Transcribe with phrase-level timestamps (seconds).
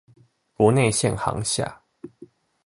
[0.55, 1.75] 國內線航廈